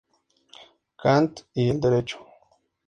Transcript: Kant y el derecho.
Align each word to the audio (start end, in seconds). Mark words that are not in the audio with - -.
Kant 1.03 1.41
y 1.53 1.69
el 1.75 1.79
derecho. 1.79 2.25